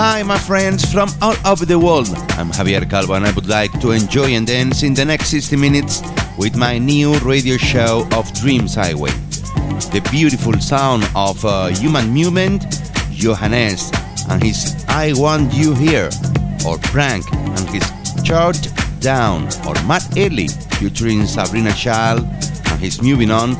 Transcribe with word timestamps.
Hi, 0.00 0.22
my 0.22 0.38
friends 0.38 0.92
from 0.92 1.10
all 1.20 1.34
over 1.44 1.66
the 1.66 1.76
world. 1.76 2.06
I'm 2.38 2.52
Javier 2.52 2.88
Calvo, 2.88 3.14
and 3.14 3.26
I 3.26 3.32
would 3.32 3.48
like 3.48 3.72
to 3.80 3.90
enjoy 3.90 4.26
and 4.26 4.46
dance 4.46 4.84
in 4.84 4.94
the 4.94 5.04
next 5.04 5.26
60 5.30 5.56
minutes 5.56 6.02
with 6.38 6.54
my 6.54 6.78
new 6.78 7.18
radio 7.18 7.56
show 7.56 8.06
of 8.12 8.32
Dreams 8.32 8.76
Highway. 8.76 9.10
The 9.90 10.08
beautiful 10.12 10.52
sound 10.60 11.02
of 11.16 11.44
uh, 11.44 11.66
human 11.70 12.10
movement, 12.10 12.62
Johannes 13.10 13.90
and 14.30 14.40
his 14.40 14.84
I 14.86 15.14
Want 15.16 15.52
You 15.52 15.74
Here, 15.74 16.10
or 16.64 16.78
Frank 16.94 17.24
and 17.32 17.68
his 17.68 17.82
Chart 18.22 18.56
Down, 19.00 19.48
or 19.66 19.74
Matt 19.82 20.16
Early 20.16 20.46
featuring 20.78 21.26
Sabrina 21.26 21.72
Child 21.72 22.20
and 22.70 22.80
his 22.80 23.02
Moving 23.02 23.32
On. 23.32 23.56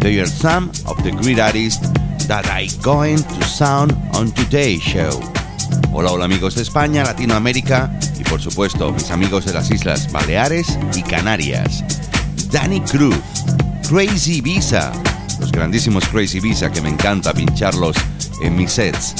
They 0.00 0.20
are 0.20 0.26
some 0.26 0.68
of 0.86 1.02
the 1.02 1.16
great 1.22 1.38
artists 1.38 1.80
that 2.28 2.44
I 2.50 2.68
going 2.82 3.16
to 3.16 3.42
sound 3.44 3.92
on 4.14 4.32
today's 4.32 4.82
show. 4.82 5.18
Hola, 5.92 6.12
hola 6.12 6.26
amigos 6.26 6.54
de 6.54 6.62
España, 6.62 7.02
Latinoamérica 7.02 7.90
y 8.18 8.22
por 8.24 8.40
supuesto 8.40 8.92
mis 8.92 9.10
amigos 9.10 9.46
de 9.46 9.54
las 9.54 9.70
Islas 9.70 10.12
Baleares 10.12 10.78
y 10.94 11.02
Canarias. 11.02 11.82
Danny 12.52 12.80
Cruz, 12.82 13.16
Crazy 13.88 14.40
Visa, 14.40 14.92
los 15.40 15.50
grandísimos 15.50 16.06
Crazy 16.08 16.40
Visa 16.40 16.70
que 16.70 16.82
me 16.82 16.90
encanta 16.90 17.32
pincharlos 17.32 17.96
en 18.42 18.56
mis 18.56 18.72
sets. 18.72 19.14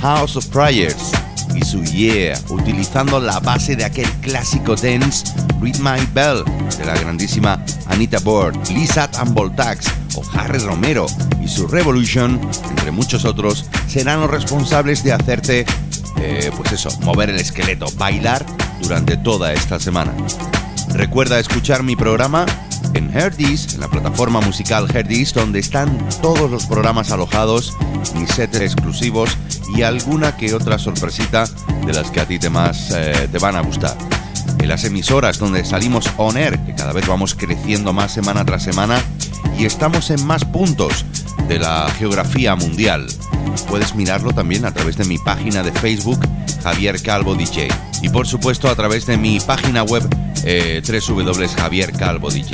House 0.00 0.36
of 0.36 0.46
Prayers 0.46 1.12
y 1.54 1.64
su 1.64 1.82
Yeah, 1.82 2.38
utilizando 2.48 3.20
la 3.20 3.40
base 3.40 3.76
de 3.76 3.84
aquel 3.84 4.10
clásico 4.20 4.76
dance 4.76 5.24
Read 5.60 5.78
My 5.78 6.06
Bell 6.12 6.44
de 6.78 6.84
la 6.84 6.94
grandísima 6.94 7.62
Anita 7.86 8.18
Board, 8.20 8.56
Lizat 8.70 9.16
and 9.16 9.34
Voltax 9.34 9.86
o 10.16 10.22
Harry 10.34 10.58
Romero 10.58 11.06
y 11.42 11.48
su 11.48 11.66
Revolution, 11.66 12.40
entre 12.70 12.90
muchos 12.90 13.24
otros, 13.24 13.64
serán 13.88 14.20
los 14.20 14.30
responsables 14.30 15.02
de 15.04 15.12
hacerte, 15.12 15.66
eh, 16.18 16.50
pues 16.56 16.72
eso, 16.72 16.88
mover 17.00 17.30
el 17.30 17.36
esqueleto, 17.36 17.86
bailar 17.96 18.44
durante 18.80 19.16
toda 19.16 19.52
esta 19.52 19.78
semana. 19.78 20.12
Recuerda 20.90 21.38
escuchar 21.38 21.82
mi 21.82 21.96
programa 21.96 22.46
en 22.94 23.10
Herdis, 23.16 23.74
en 23.74 23.80
la 23.80 23.88
plataforma 23.88 24.40
musical 24.40 24.86
Herdis, 24.94 25.32
donde 25.34 25.58
están 25.58 25.98
todos 26.22 26.50
los 26.50 26.66
programas 26.66 27.10
alojados, 27.10 27.72
mis 28.14 28.30
sets 28.30 28.60
exclusivos 28.60 29.36
y 29.74 29.82
alguna 29.82 30.36
que 30.36 30.54
otra 30.54 30.78
sorpresita 30.78 31.46
de 31.86 31.92
las 31.92 32.10
que 32.10 32.20
a 32.20 32.26
ti 32.26 32.38
te 32.38 32.50
más 32.50 32.90
eh, 32.94 33.28
te 33.30 33.38
van 33.38 33.56
a 33.56 33.60
gustar. 33.62 33.96
En 34.58 34.68
las 34.68 34.84
emisoras 34.84 35.38
donde 35.38 35.64
salimos 35.64 36.10
on 36.16 36.36
air, 36.36 36.58
que 36.60 36.74
cada 36.74 36.92
vez 36.92 37.06
vamos 37.06 37.34
creciendo 37.34 37.92
más 37.92 38.12
semana 38.12 38.44
tras 38.44 38.62
semana 38.62 39.02
y 39.58 39.64
estamos 39.64 40.10
en 40.10 40.24
más 40.24 40.44
puntos 40.44 41.04
de 41.48 41.58
la 41.58 41.90
geografía 41.98 42.54
mundial. 42.54 43.06
Puedes 43.68 43.94
mirarlo 43.94 44.32
también 44.32 44.64
a 44.64 44.72
través 44.72 44.96
de 44.96 45.04
mi 45.04 45.18
página 45.18 45.62
de 45.62 45.72
Facebook, 45.72 46.20
Javier 46.62 47.00
Calvo 47.02 47.34
DJ. 47.34 47.68
Y 48.02 48.08
por 48.08 48.26
supuesto 48.26 48.68
a 48.68 48.74
través 48.74 49.06
de 49.06 49.16
mi 49.16 49.40
página 49.40 49.82
web, 49.82 50.02
eh, 50.44 50.82
www.javiercalvodj. 50.86 52.52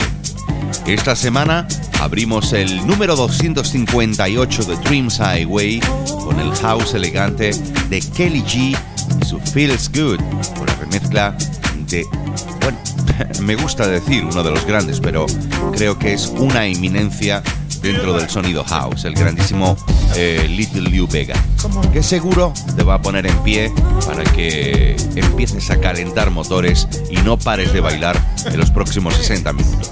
Esta 0.86 1.14
semana 1.14 1.68
abrimos 2.00 2.52
el 2.52 2.86
número 2.86 3.14
258 3.14 4.64
de 4.64 4.76
Dreams 4.76 5.20
Highway 5.20 5.80
con 6.24 6.40
el 6.40 6.52
house 6.56 6.94
elegante 6.94 7.50
de 7.88 8.00
Kelly 8.00 8.42
G 8.42 8.76
y 9.20 9.24
su 9.24 9.38
Feels 9.38 9.90
Good, 9.92 10.20
una 10.60 10.74
remezcla 10.76 11.36
de, 11.88 12.04
bueno, 12.60 12.78
me 13.42 13.56
gusta 13.56 13.86
decir 13.86 14.24
uno 14.24 14.42
de 14.42 14.50
los 14.50 14.64
grandes, 14.64 15.00
pero 15.00 15.26
creo 15.74 15.98
que 15.98 16.12
es 16.12 16.26
una 16.26 16.66
eminencia 16.66 17.42
dentro 17.82 18.12
del 18.12 18.28
sonido 18.28 18.64
house, 18.64 19.04
el 19.04 19.14
grandísimo 19.14 19.76
eh, 20.16 20.46
Little 20.48 20.82
Liu 20.90 21.06
Vega, 21.06 21.34
que 21.92 22.02
seguro 22.02 22.52
te 22.76 22.82
va 22.82 22.94
a 22.94 23.02
poner 23.02 23.26
en 23.26 23.36
pie 23.42 23.72
para 24.06 24.24
que 24.24 24.96
empieces 25.14 25.70
a 25.70 25.80
calentar 25.80 26.30
motores 26.30 26.88
y 27.10 27.16
no 27.16 27.38
pares 27.38 27.72
de 27.72 27.80
bailar 27.80 28.20
en 28.46 28.58
los 28.58 28.70
próximos 28.70 29.14
60 29.14 29.52
minutos. 29.52 29.90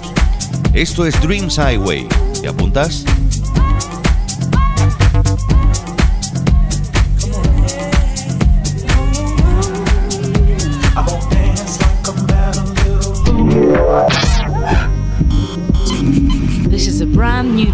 Esto 0.73 1.05
es 1.05 1.19
Dreams 1.21 1.57
Highway. 1.57 2.07
¿Te 2.41 2.47
apuntas? 2.47 3.05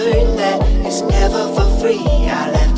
learned 0.00 0.38
that 0.38 0.60
it's 0.84 1.00
never 1.02 1.42
for 1.54 1.80
free. 1.80 2.04
I 2.28 2.50
left 2.50 2.75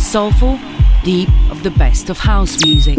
soulful, 0.00 0.58
deep 1.04 1.28
of 1.48 1.62
the 1.62 1.70
best 1.70 2.10
of 2.10 2.18
house 2.18 2.60
music. 2.64 2.98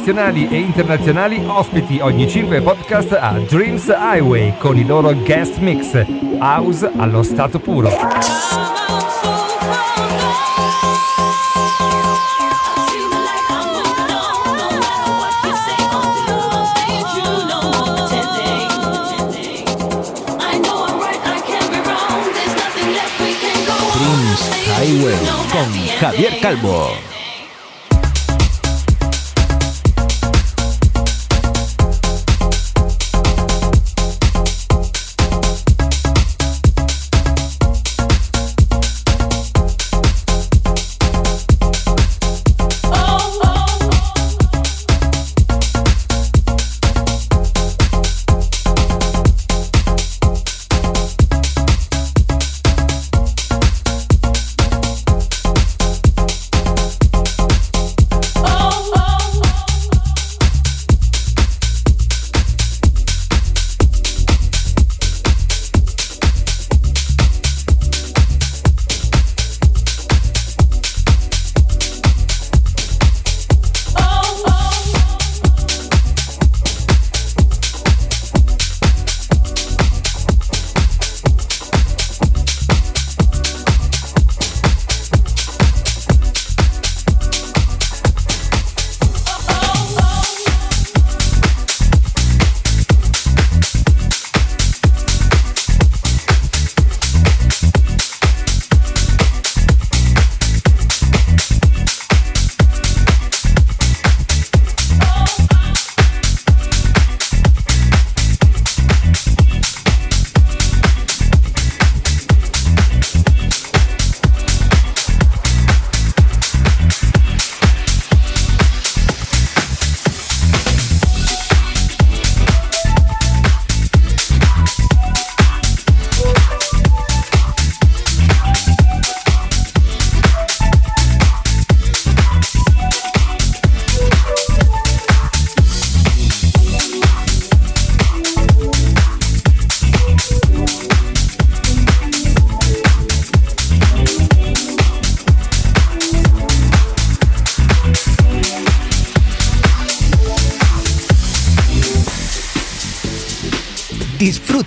nazionali 0.00 0.48
e 0.48 0.56
internazionali 0.56 1.44
ospiti 1.46 1.98
ogni 2.00 2.26
5 2.26 2.62
podcast 2.62 3.12
a 3.12 3.38
Dreams 3.38 3.86
Highway 3.86 4.56
con 4.56 4.78
i 4.78 4.86
loro 4.86 5.12
guest 5.14 5.58
mix, 5.58 5.92
house 6.38 6.90
allo 6.96 7.22
stato 7.22 7.58
puro. 7.58 7.90
Dreams 23.92 24.48
Highway 24.78 25.26
con 25.50 25.70
Javier 25.98 26.38
Calvo. 26.38 27.19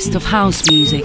Best 0.00 0.14
of 0.14 0.24
house 0.24 0.70
music. 0.70 1.04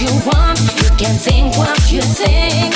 you 0.00 0.08
want, 0.26 0.58
you 0.82 0.90
can 0.98 1.14
think 1.16 1.56
what 1.56 1.90
you 1.90 2.02
think. 2.02 2.74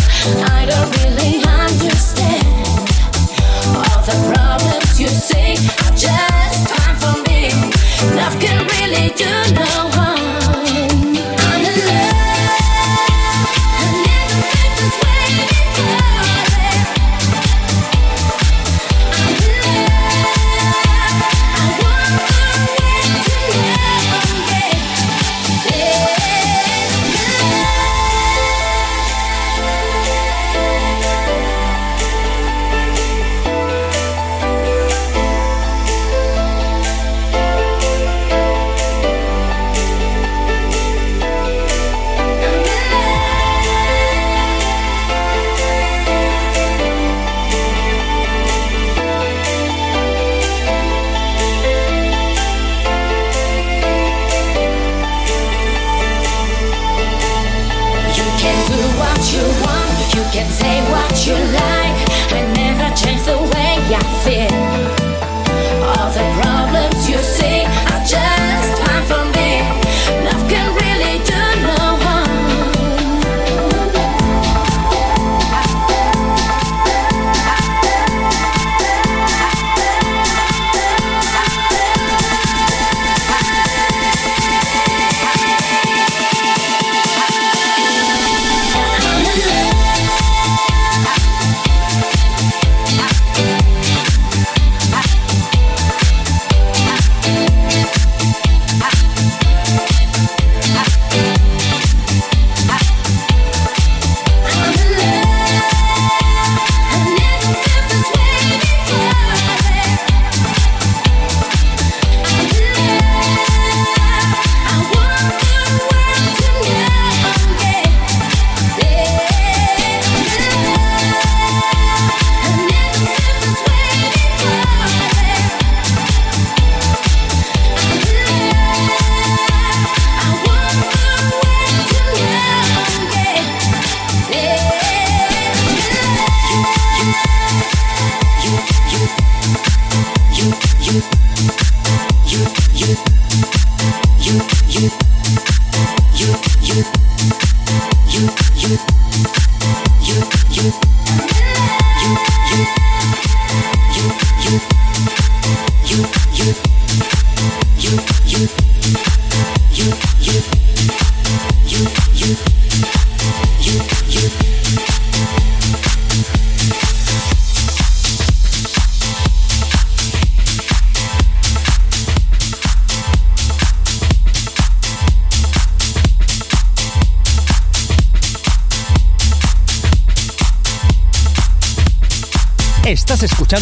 I 0.48 0.64
don't 0.64 0.90
really 1.02 1.44
understand 1.44 2.88
all 3.76 4.00
the 4.08 4.16
problems 4.32 4.98
you 4.98 5.08
see 5.08 5.56
just 5.96 6.68
time 6.68 6.96
for 6.96 7.16
me. 7.28 7.50
Love 8.16 8.40
can 8.40 8.66
really 8.68 9.10
do 9.14 9.54
no 9.54 9.64
harm. 9.64 9.99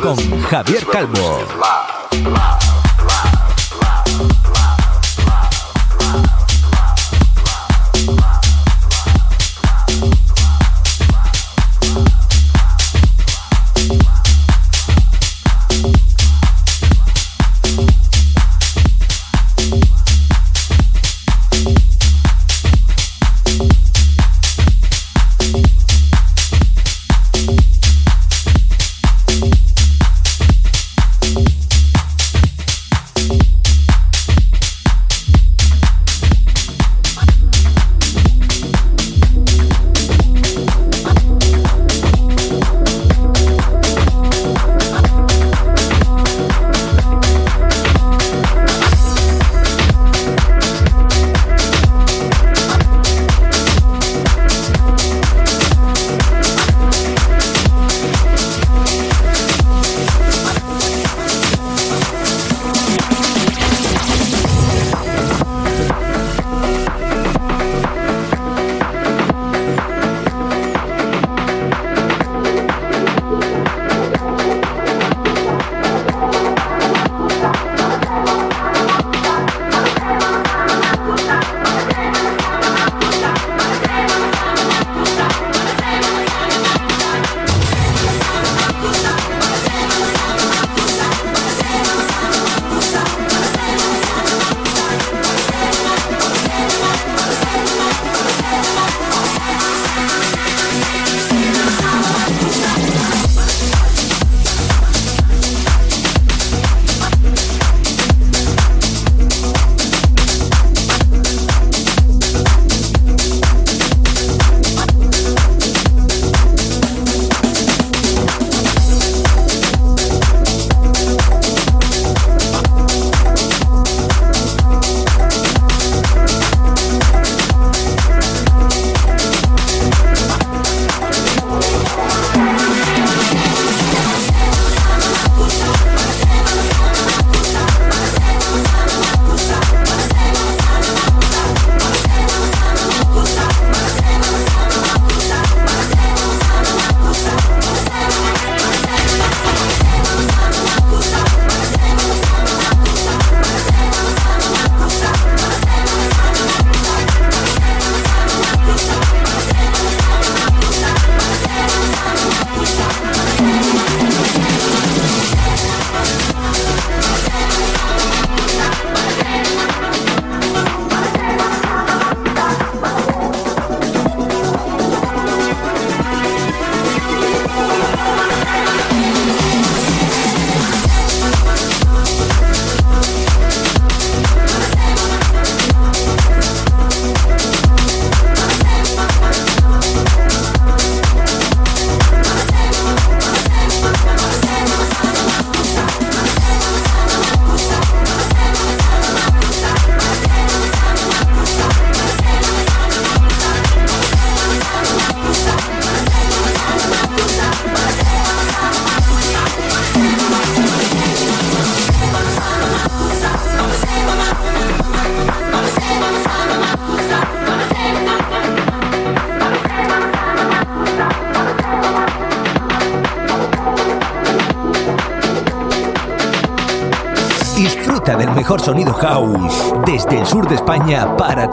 con 0.00 0.16
Javier 0.42 0.86
Calvo. 0.86 1.33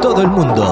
Todo 0.02 0.22
el 0.24 0.28
mundo 0.30 0.71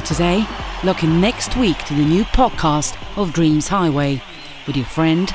today. 0.00 0.46
Look 0.84 1.02
in 1.02 1.20
next 1.20 1.56
week 1.56 1.78
to 1.84 1.94
the 1.94 2.04
new 2.04 2.24
podcast 2.24 2.96
of 3.16 3.32
Dreams 3.32 3.68
Highway 3.68 4.22
with 4.66 4.76
your 4.76 4.86
friend 4.86 5.34